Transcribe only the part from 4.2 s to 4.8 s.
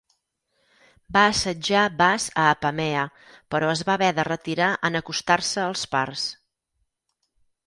de retirar